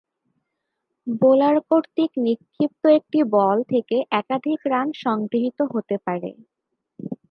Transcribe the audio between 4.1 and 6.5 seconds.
একাধিক রান সংগৃহীত হতে পারে।